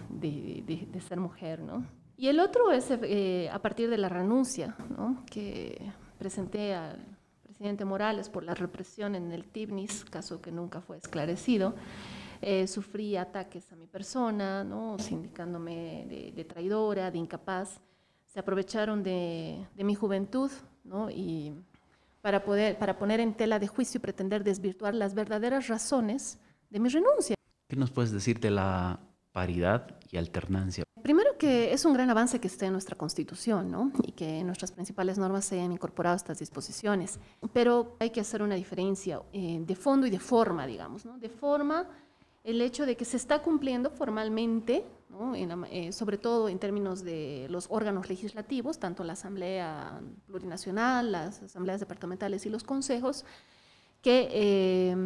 ser 1.06 1.20
mujer, 1.20 1.60
¿no? 1.60 1.84
Y 2.16 2.28
el 2.28 2.40
otro 2.40 2.72
es 2.72 2.90
eh, 2.90 3.50
a 3.52 3.58
partir 3.60 3.90
de 3.90 3.98
la 3.98 4.08
renuncia, 4.08 4.74
¿no? 4.96 5.22
Que 5.26 5.92
presenté 6.18 6.74
al 6.74 6.98
presidente 7.60 7.84
Morales 7.84 8.30
por 8.30 8.42
la 8.42 8.54
represión 8.54 9.14
en 9.14 9.32
el 9.32 9.44
TIBNIS, 9.44 10.06
caso 10.06 10.40
que 10.40 10.50
nunca 10.50 10.80
fue 10.80 10.96
esclarecido. 10.96 11.74
Eh, 12.40 12.66
sufrí 12.66 13.18
ataques 13.18 13.70
a 13.70 13.76
mi 13.76 13.86
persona, 13.86 14.64
¿no? 14.64 14.98
Sindicándome 14.98 16.32
de 16.34 16.44
traidora, 16.44 17.10
de 17.10 17.18
incapaz 17.18 17.78
se 18.32 18.38
aprovecharon 18.38 19.02
de, 19.02 19.66
mi 19.76 19.94
juventud 19.94 20.50
¿no? 20.84 21.10
y 21.10 21.52
para, 22.22 22.44
poder, 22.44 22.78
para 22.78 22.98
poner 22.98 23.20
en 23.20 23.34
tela 23.34 23.58
de 23.58 23.66
juicio 23.66 23.98
y 23.98 24.00
pretender 24.00 24.44
desvirtuar 24.44 24.94
las 24.94 25.14
verdaderas 25.14 25.68
razones 25.68 26.38
de 26.70 26.78
mi 26.78 26.88
renuncia. 26.88 27.34
¿Qué 27.68 27.76
nos 27.76 27.90
puedes 27.90 28.12
decir 28.12 28.38
de 28.40 28.50
la 28.50 29.00
paridad 29.32 29.98
y 30.10 30.16
alternancia? 30.16 30.84
Que 31.40 31.72
es 31.72 31.86
un 31.86 31.94
gran 31.94 32.10
avance 32.10 32.38
que 32.38 32.48
esté 32.48 32.66
en 32.66 32.72
nuestra 32.72 32.96
Constitución 32.98 33.70
¿no? 33.70 33.92
y 34.02 34.12
que 34.12 34.40
en 34.40 34.46
nuestras 34.46 34.72
principales 34.72 35.16
normas 35.16 35.46
se 35.46 35.54
hayan 35.54 35.72
incorporado 35.72 36.14
estas 36.14 36.38
disposiciones, 36.38 37.18
pero 37.54 37.96
hay 37.98 38.10
que 38.10 38.20
hacer 38.20 38.42
una 38.42 38.56
diferencia 38.56 39.22
eh, 39.32 39.58
de 39.58 39.74
fondo 39.74 40.06
y 40.06 40.10
de 40.10 40.18
forma, 40.18 40.66
digamos. 40.66 41.06
¿no? 41.06 41.18
De 41.18 41.30
forma 41.30 41.88
el 42.44 42.60
hecho 42.60 42.84
de 42.84 42.94
que 42.94 43.06
se 43.06 43.16
está 43.16 43.40
cumpliendo 43.40 43.88
formalmente, 43.88 44.84
eh, 45.70 45.92
sobre 45.92 46.18
todo 46.18 46.50
en 46.50 46.58
términos 46.58 47.04
de 47.04 47.46
los 47.48 47.68
órganos 47.70 48.10
legislativos, 48.10 48.78
tanto 48.78 49.02
la 49.02 49.14
Asamblea 49.14 49.98
Plurinacional, 50.26 51.10
las 51.10 51.42
asambleas 51.42 51.80
departamentales 51.80 52.44
y 52.44 52.50
los 52.50 52.64
consejos, 52.64 53.24
que, 54.02 54.28
eh, 54.32 54.96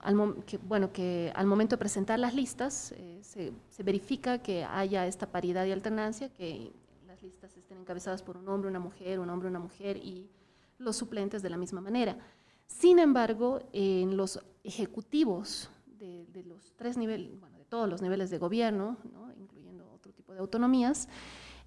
al, 0.00 0.36
bueno, 0.62 0.92
que 0.92 1.32
al 1.34 1.46
momento 1.46 1.76
de 1.76 1.78
presentar 1.78 2.18
las 2.18 2.34
listas 2.34 2.92
eh, 2.96 3.20
se, 3.22 3.82
verifica 3.82 4.38
que 4.38 4.64
haya 4.64 5.06
esta 5.06 5.26
paridad 5.30 5.64
y 5.64 5.72
alternancia, 5.72 6.28
que 6.28 6.72
las 7.06 7.22
listas 7.22 7.56
estén 7.56 7.78
encabezadas 7.78 8.22
por 8.22 8.36
un 8.36 8.48
hombre, 8.48 8.68
una 8.68 8.80
mujer, 8.80 9.18
un 9.18 9.30
hombre, 9.30 9.48
una 9.48 9.60
mujer 9.60 9.96
y 9.96 10.28
los 10.78 10.96
suplentes 10.96 11.42
de 11.42 11.50
la 11.50 11.56
misma 11.56 11.80
manera. 11.80 12.18
Sin 12.66 12.98
embargo, 12.98 13.60
en 13.72 14.16
los 14.16 14.40
ejecutivos 14.62 15.70
de, 15.98 16.44
los 16.44 16.74
tres 16.76 16.98
niveles, 16.98 17.40
bueno, 17.40 17.56
de 17.58 17.64
todos 17.64 17.88
los 17.88 18.02
niveles 18.02 18.28
de 18.28 18.38
gobierno, 18.38 18.98
incluyendo 19.38 19.90
otro 19.90 20.12
tipo 20.12 20.34
de 20.34 20.40
autonomías, 20.40 21.08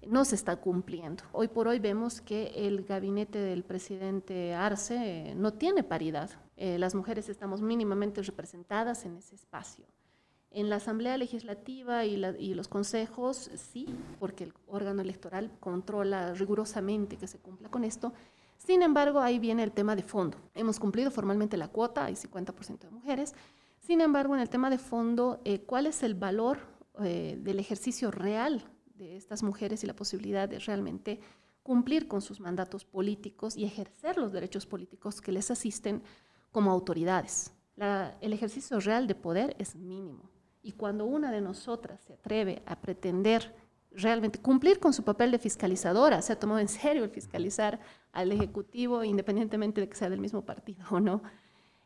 no 0.06 0.24
se 0.24 0.34
está 0.34 0.56
cumpliendo. 0.56 1.24
Hoy 1.32 1.48
por 1.48 1.68
hoy 1.68 1.78
vemos 1.78 2.20
que 2.20 2.52
el 2.54 2.84
gabinete 2.84 3.38
del 3.38 3.64
presidente 3.64 4.54
Arce 4.54 5.30
eh, 5.30 5.34
no 5.34 5.52
tiene 5.54 5.82
paridad. 5.82 6.30
Eh, 6.56 6.78
las 6.78 6.94
mujeres 6.94 7.28
estamos 7.28 7.60
mínimamente 7.62 8.22
representadas 8.22 9.04
en 9.04 9.16
ese 9.16 9.34
espacio. 9.34 9.86
En 10.50 10.70
la 10.70 10.76
Asamblea 10.76 11.18
Legislativa 11.18 12.06
y, 12.06 12.16
los 12.16 12.68
consejos, 12.68 13.50
sí, 13.54 13.86
porque 14.18 14.44
el 14.44 14.54
órgano 14.66 15.02
electoral 15.02 15.50
controla 15.60 16.32
rigurosamente 16.32 17.16
que 17.16 17.26
se 17.26 17.38
cumpla 17.38 17.68
con 17.68 17.84
esto. 17.84 18.14
Sin 18.56 18.82
embargo, 18.82 19.20
ahí 19.20 19.38
viene 19.38 19.62
el 19.62 19.72
tema 19.72 19.94
de 19.94 20.02
fondo. 20.02 20.38
Hemos 20.54 20.80
cumplido 20.80 21.10
formalmente 21.10 21.58
la 21.58 21.68
cuota, 21.68 22.06
hay 22.06 22.14
50% 22.14 22.78
de 22.78 22.90
mujeres, 22.90 23.34
sin 23.78 24.00
embargo, 24.00 24.34
en 24.34 24.40
el 24.40 24.48
tema 24.48 24.70
de 24.70 24.78
fondo, 24.78 25.40
eh, 25.44 25.60
¿cuál 25.60 25.86
es 25.86 26.02
el 26.02 26.14
valor 26.14 26.58
del 26.98 27.60
ejercicio 27.60 28.10
real 28.10 28.64
de 28.98 29.16
estas 29.16 29.42
mujeres 29.42 29.82
y 29.82 29.86
la 29.86 29.96
posibilidad 29.96 30.48
de 30.48 30.58
realmente 30.58 31.20
cumplir 31.62 32.08
con 32.08 32.20
sus 32.20 32.40
mandatos 32.40 32.84
políticos 32.84 33.56
y 33.56 33.64
ejercer 33.64 34.16
los 34.16 34.32
derechos 34.32 34.66
políticos 34.66 35.20
que 35.20 35.32
les 35.32 35.50
asisten 35.50 36.02
como 36.50 36.70
autoridades? 36.70 37.52
el 38.20 38.32
ejercicio 38.32 38.80
real 38.80 39.06
de 39.06 39.14
poder 39.14 39.54
es 39.56 39.76
mínimo. 39.76 40.28
Y 40.62 40.72
cuando 40.72 41.04
una 41.04 41.30
de 41.30 41.40
nosotras 41.40 42.00
se 42.00 42.14
atreve 42.14 42.60
a 42.66 42.74
pretender 42.80 43.54
realmente 43.92 44.40
cumplir 44.40 44.80
con 44.80 44.92
su 44.92 45.04
papel 45.04 45.30
de 45.30 45.38
fiscalizadora, 45.38 46.20
se 46.20 46.32
ha 46.32 46.38
tomado 46.40 46.58
en 46.58 46.66
serio 46.66 47.04
el 47.04 47.10
fiscalizar 47.10 47.78
al 48.10 48.32
Ejecutivo, 48.32 49.04
independientemente 49.04 49.80
de 49.80 49.88
que 49.88 49.96
sea 49.96 50.10
del 50.10 50.20
mismo 50.20 50.44
partido 50.44 50.84
o 50.90 50.98
no, 50.98 51.22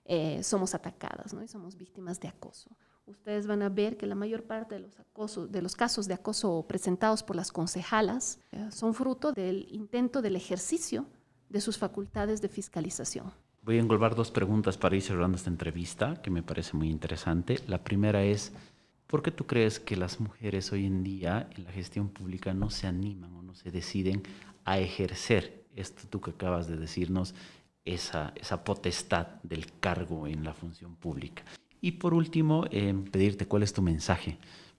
eh, 0.05 0.43
somos 0.43 0.75
atacadas 0.75 1.33
¿no? 1.33 1.43
y 1.43 1.49
somos 1.49 1.77
víctimas 1.77 2.19
de 2.21 2.29
acoso. 2.29 2.71
Ustedes 3.07 3.47
van 3.47 3.63
a 3.63 3.69
ver 3.69 3.97
que 3.97 4.07
la 4.07 4.15
mayor 4.15 4.45
parte 4.45 4.77
de 4.77 4.81
los, 4.81 5.51
de 5.51 5.63
los 5.63 5.77
casos 5.77 6.07
de 6.07 6.15
acoso 6.15 6.65
presentados 6.69 7.23
por 7.23 7.37
las 7.37 7.51
concejalas 7.51 8.39
eh, 8.53 8.69
son 8.71 8.95
fruto 8.95 9.33
del 9.33 9.67
intento 9.71 10.23
del 10.23 10.37
ejercicio 10.37 11.07
de 11.49 11.61
sus 11.61 11.79
facultades 11.79 12.41
de 12.41 12.49
fiscalización. 12.49 13.33
Voy 13.63 13.77
a 13.77 13.81
englobar 13.81 14.15
dos 14.15 14.31
preguntas 14.31 14.77
para 14.77 14.97
ir 14.97 15.03
cerrando 15.03 15.37
esta 15.37 15.51
entrevista, 15.51 16.21
que 16.23 16.31
me 16.31 16.43
parece 16.43 16.77
muy 16.77 16.91
interesante. 16.91 17.59
La 17.69 17.85
primera 17.85 18.25
es, 18.25 18.53
¿por 19.07 19.23
qué 19.23 19.31
tú 19.31 19.47
crees 19.47 19.79
que 19.79 19.97
las 19.97 20.19
mujeres 20.21 20.73
hoy 20.73 20.87
en 20.87 21.03
día 21.03 21.49
en 21.57 21.65
la 21.65 21.73
gestión 21.73 22.09
pública 22.09 22.55
no 22.55 22.71
se 22.71 22.87
animan 22.87 23.35
o 23.35 23.43
no 23.43 23.55
se 23.55 23.71
deciden 23.71 24.23
a 24.65 24.79
ejercer 24.79 25.63
esto 25.77 26.03
tú 26.09 26.21
que 26.21 26.33
acabas 26.33 26.69
de 26.69 26.77
decirnos, 26.77 27.35
esa, 27.85 28.33
esa 28.37 28.65
potestad 28.65 29.27
del 29.43 29.67
cargo 29.81 30.27
en 30.27 30.45
la 30.45 30.55
función 30.55 30.95
pública. 30.97 31.43
Y 31.85 31.93
por 31.93 32.15
último, 32.15 32.65
eh, 32.71 32.95
pedirte 33.11 33.47
cuál 33.47 33.65
es 33.65 33.73
tu 33.73 33.83
mensaje 33.83 34.39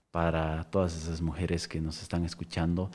para 0.09 0.63
todas 0.71 0.95
esas 0.95 1.21
mujeres 1.21 1.67
que 1.67 1.81
nos 1.81 2.01
están 2.01 2.23
escuchando 2.23 2.89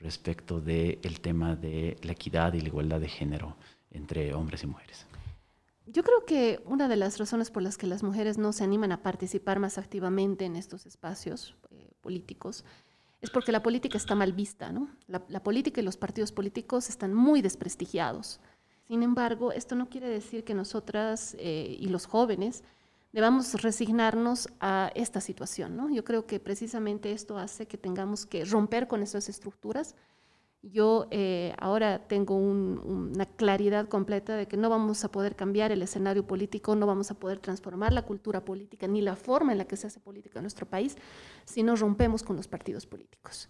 respecto 0.00 0.60
del 0.60 1.20
tema 1.20 1.54
de 1.54 1.96
la 2.02 2.10
equidad 2.10 2.54
y 2.54 2.60
la 2.60 2.66
igualdad 2.66 3.00
de 3.00 3.08
género 3.08 3.56
entre 3.92 4.34
hombres 4.34 4.64
y 4.64 4.66
mujeres. 4.66 5.06
Yo 5.86 6.02
creo 6.02 6.24
que 6.26 6.60
una 6.64 6.88
de 6.88 6.96
las 6.96 7.18
razones 7.20 7.52
por 7.52 7.62
las 7.62 7.78
que 7.78 7.86
las 7.86 8.02
mujeres 8.02 8.36
no 8.36 8.52
se 8.52 8.64
animan 8.64 8.90
a 8.90 9.00
participar 9.00 9.60
más 9.60 9.78
activamente 9.78 10.44
en 10.44 10.56
estos 10.56 10.84
espacios 10.84 11.54
eh, 11.70 11.92
políticos 12.00 12.64
es 13.20 13.30
porque 13.30 13.52
la 13.52 13.62
política 13.62 13.96
está 13.96 14.16
mal 14.16 14.32
vista, 14.32 14.72
¿no? 14.72 14.88
la 15.06 15.42
política 15.44 15.80
y 15.80 15.84
los 15.84 15.96
partidos 15.96 16.32
políticos 16.32 16.88
están 16.88 17.14
muy 17.14 17.40
desprestigiados. 17.40 18.40
Sin 18.88 19.04
embargo, 19.04 19.52
esto 19.52 19.76
no 19.76 19.88
quiere 19.88 20.08
decir 20.08 20.42
que 20.42 20.54
nosotras 20.54 21.36
eh, 21.38 21.76
y 21.78 21.86
los 21.86 22.06
jóvenes 22.06 22.64
debamos 23.12 23.54
resignarnos 23.62 24.48
a 24.60 24.90
esta 24.94 25.20
situación. 25.20 25.76
¿no? 25.76 25.90
Yo 25.90 26.04
creo 26.04 26.26
que 26.26 26.40
precisamente 26.40 27.12
esto 27.12 27.38
hace 27.38 27.66
que 27.66 27.78
tengamos 27.78 28.26
que 28.26 28.44
romper 28.44 28.88
con 28.88 29.02
esas 29.02 29.28
estructuras. 29.28 29.94
Yo 30.62 31.08
eh, 31.10 31.54
ahora 31.58 32.06
tengo 32.06 32.36
una 32.36 33.26
claridad 33.26 33.88
completa 33.88 34.36
de 34.36 34.46
que 34.46 34.56
no 34.56 34.70
vamos 34.70 35.04
a 35.04 35.10
poder 35.10 35.34
cambiar 35.34 35.72
el 35.72 35.82
escenario 35.82 36.24
político, 36.24 36.76
no 36.76 36.86
vamos 36.86 37.10
a 37.10 37.14
poder 37.14 37.40
transformar 37.40 37.92
la 37.92 38.02
cultura 38.02 38.44
política 38.44 38.86
ni 38.86 39.00
la 39.00 39.16
forma 39.16 39.50
en 39.52 39.58
la 39.58 39.64
que 39.64 39.76
se 39.76 39.88
hace 39.88 39.98
política 39.98 40.38
en 40.38 40.44
nuestro 40.44 40.66
país 40.66 40.96
si 41.44 41.64
no 41.64 41.74
rompemos 41.74 42.22
con 42.22 42.36
los 42.36 42.46
partidos 42.46 42.86
políticos. 42.86 43.48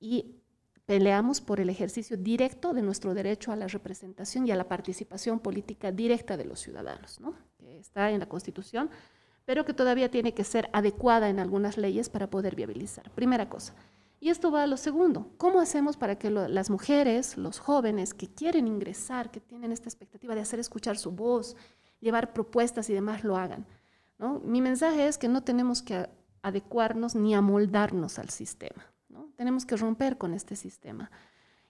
Y 0.00 0.37
peleamos 0.88 1.42
por 1.42 1.60
el 1.60 1.68
ejercicio 1.68 2.16
directo 2.16 2.72
de 2.72 2.80
nuestro 2.80 3.12
derecho 3.12 3.52
a 3.52 3.56
la 3.56 3.66
representación 3.66 4.48
y 4.48 4.52
a 4.52 4.56
la 4.56 4.68
participación 4.68 5.38
política 5.38 5.92
directa 5.92 6.38
de 6.38 6.46
los 6.46 6.60
ciudadanos, 6.60 7.20
¿no? 7.20 7.34
que 7.58 7.78
está 7.78 8.10
en 8.10 8.20
la 8.20 8.26
Constitución, 8.26 8.88
pero 9.44 9.66
que 9.66 9.74
todavía 9.74 10.10
tiene 10.10 10.32
que 10.32 10.44
ser 10.44 10.70
adecuada 10.72 11.28
en 11.28 11.40
algunas 11.40 11.76
leyes 11.76 12.08
para 12.08 12.30
poder 12.30 12.56
viabilizar. 12.56 13.10
Primera 13.10 13.50
cosa. 13.50 13.74
Y 14.18 14.30
esto 14.30 14.50
va 14.50 14.62
a 14.62 14.66
lo 14.66 14.78
segundo. 14.78 15.30
¿Cómo 15.36 15.60
hacemos 15.60 15.98
para 15.98 16.16
que 16.18 16.30
las 16.30 16.70
mujeres, 16.70 17.36
los 17.36 17.58
jóvenes 17.58 18.14
que 18.14 18.28
quieren 18.28 18.66
ingresar, 18.66 19.30
que 19.30 19.40
tienen 19.40 19.72
esta 19.72 19.90
expectativa 19.90 20.34
de 20.34 20.40
hacer 20.40 20.58
escuchar 20.58 20.96
su 20.96 21.10
voz, 21.10 21.54
llevar 22.00 22.32
propuestas 22.32 22.88
y 22.88 22.94
demás, 22.94 23.24
lo 23.24 23.36
hagan? 23.36 23.66
Mi 24.42 24.62
mensaje 24.62 25.06
es 25.06 25.18
que 25.18 25.28
no 25.28 25.42
tenemos 25.42 25.82
que 25.82 26.08
adecuarnos 26.40 27.14
ni 27.14 27.34
amoldarnos 27.34 28.18
al 28.18 28.30
sistema. 28.30 28.86
Tenemos 29.38 29.64
que 29.64 29.76
romper 29.76 30.18
con 30.18 30.34
este 30.34 30.56
sistema. 30.56 31.12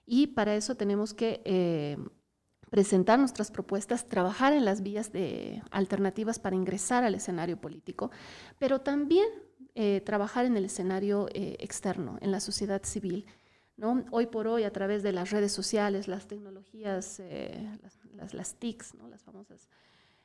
Y 0.03 0.25
para 0.25 0.55
eso 0.55 0.73
tenemos 0.73 1.13
que 1.13 1.39
eh, 1.45 1.97
presentar 2.71 3.19
nuestras 3.19 3.51
propuestas, 3.51 4.09
trabajar 4.09 4.53
en 4.53 4.65
las 4.65 4.81
vías 4.81 5.11
de 5.11 5.61
alternativas 5.69 6.39
para 6.39 6.55
ingresar 6.55 7.03
al 7.03 7.13
escenario 7.13 7.61
político, 7.61 8.09
pero 8.57 8.81
también 8.81 9.27
eh, 9.75 10.01
trabajar 10.03 10.45
en 10.45 10.57
el 10.57 10.65
escenario 10.65 11.27
eh, 11.31 11.57
externo, 11.59 12.17
en 12.21 12.31
la 12.31 12.39
sociedad 12.39 12.81
civil. 12.83 13.27
Hoy 14.09 14.25
por 14.25 14.47
hoy, 14.47 14.63
a 14.63 14.73
través 14.73 15.03
de 15.03 15.11
las 15.11 15.29
redes 15.29 15.51
sociales, 15.51 16.07
las 16.07 16.27
tecnologías, 16.27 17.21
las, 18.15 18.33
las, 18.33 18.55
TICs, 18.55 18.95
las 19.09 19.23
famosas 19.23 19.69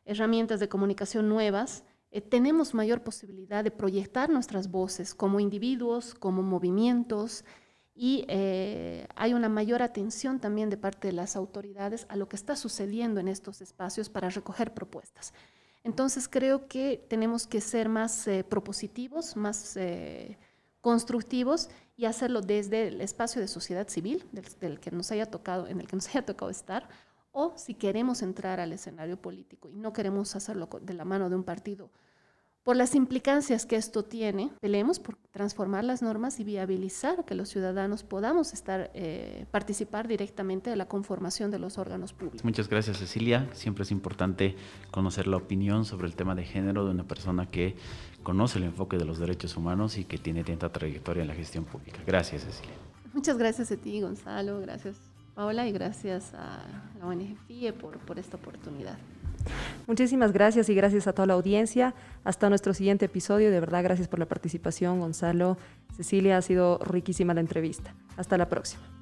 herramientas 0.06 0.60
de 0.60 0.68
comunicación 0.68 1.28
nuevas, 1.28 1.84
eh, 2.14 2.20
tenemos 2.20 2.74
mayor 2.74 3.02
posibilidad 3.02 3.64
de 3.64 3.72
proyectar 3.72 4.30
nuestras 4.30 4.70
voces 4.70 5.16
como 5.16 5.40
individuos, 5.40 6.14
como 6.14 6.42
movimientos, 6.42 7.44
y 7.92 8.24
eh, 8.28 9.08
hay 9.16 9.34
una 9.34 9.48
mayor 9.48 9.82
atención 9.82 10.38
también 10.38 10.70
de 10.70 10.76
parte 10.76 11.08
de 11.08 11.12
las 11.12 11.34
autoridades 11.34 12.06
a 12.08 12.14
lo 12.14 12.28
que 12.28 12.36
está 12.36 12.54
sucediendo 12.54 13.18
en 13.18 13.26
estos 13.26 13.60
espacios 13.60 14.08
para 14.08 14.30
recoger 14.30 14.72
propuestas. 14.74 15.34
Entonces 15.82 16.28
creo 16.28 16.68
que 16.68 17.04
tenemos 17.08 17.48
que 17.48 17.60
ser 17.60 17.88
más 17.88 18.28
eh, 18.28 18.44
propositivos, 18.44 19.34
más 19.34 19.76
constructivos 20.80 21.68
y 21.96 22.04
hacerlo 22.04 22.42
desde 22.42 22.88
el 22.88 23.00
espacio 23.00 23.40
de 23.40 23.48
sociedad 23.48 23.88
civil 23.88 24.24
del, 24.60 24.78
que 24.78 24.92
nos 24.92 25.10
haya 25.10 25.26
tocado, 25.26 25.66
en 25.66 25.80
el 25.80 25.88
que 25.88 25.96
nos 25.96 26.06
haya 26.10 26.24
tocado 26.24 26.48
estar, 26.48 26.88
o 27.34 27.52
si 27.56 27.74
queremos 27.74 28.22
entrar 28.22 28.60
al 28.60 28.72
escenario 28.72 29.20
político 29.20 29.68
y 29.68 29.76
no 29.76 29.92
queremos 29.92 30.34
hacerlo 30.34 30.70
de 30.80 30.94
la 30.94 31.04
mano 31.04 31.28
de 31.28 31.36
un 31.36 31.44
partido 31.44 31.90
por 32.64 32.76
las 32.76 32.94
implicancias 32.94 33.66
que 33.66 33.76
esto 33.76 34.04
tiene, 34.04 34.50
peleemos 34.58 34.98
por 34.98 35.16
transformar 35.30 35.84
las 35.84 36.00
normas 36.00 36.40
y 36.40 36.44
viabilizar 36.44 37.26
que 37.26 37.34
los 37.34 37.50
ciudadanos 37.50 38.04
podamos 38.04 38.54
estar, 38.54 38.90
eh, 38.94 39.44
participar 39.50 40.08
directamente 40.08 40.70
de 40.70 40.76
la 40.76 40.88
conformación 40.88 41.50
de 41.50 41.58
los 41.58 41.76
órganos 41.76 42.14
públicos. 42.14 42.42
Muchas 42.42 42.70
gracias, 42.70 42.96
Cecilia. 42.96 43.50
Siempre 43.52 43.82
es 43.82 43.90
importante 43.90 44.56
conocer 44.90 45.26
la 45.26 45.36
opinión 45.36 45.84
sobre 45.84 46.06
el 46.06 46.16
tema 46.16 46.34
de 46.34 46.44
género 46.44 46.86
de 46.86 46.92
una 46.92 47.04
persona 47.04 47.50
que 47.50 47.76
conoce 48.22 48.58
el 48.58 48.64
enfoque 48.64 48.96
de 48.96 49.04
los 49.04 49.18
derechos 49.18 49.58
humanos 49.58 49.98
y 49.98 50.06
que 50.06 50.16
tiene 50.16 50.42
tanta 50.42 50.72
trayectoria 50.72 51.20
en 51.20 51.28
la 51.28 51.34
gestión 51.34 51.66
pública. 51.66 52.00
Gracias, 52.06 52.44
Cecilia. 52.44 52.74
Muchas 53.12 53.36
gracias 53.36 53.70
a 53.72 53.76
ti, 53.76 54.00
Gonzalo. 54.00 54.58
Gracias, 54.60 54.96
Paola, 55.34 55.66
y 55.66 55.72
gracias 55.72 56.32
a 56.34 56.62
la 56.98 57.06
ONG 57.06 57.36
FIE 57.46 57.72
por, 57.72 57.98
por 57.98 58.18
esta 58.18 58.36
oportunidad. 58.36 58.96
Muchísimas 59.86 60.32
gracias 60.32 60.68
y 60.68 60.74
gracias 60.74 61.06
a 61.06 61.12
toda 61.12 61.26
la 61.26 61.34
audiencia. 61.34 61.94
Hasta 62.24 62.48
nuestro 62.48 62.72
siguiente 62.72 63.06
episodio. 63.06 63.50
De 63.50 63.60
verdad, 63.60 63.82
gracias 63.82 64.08
por 64.08 64.18
la 64.18 64.26
participación, 64.26 65.00
Gonzalo. 65.00 65.58
Cecilia, 65.96 66.38
ha 66.38 66.42
sido 66.42 66.78
riquísima 66.78 67.34
la 67.34 67.40
entrevista. 67.40 67.94
Hasta 68.16 68.38
la 68.38 68.48
próxima. 68.48 68.93